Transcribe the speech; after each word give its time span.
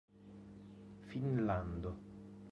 finnlando 1.07 1.91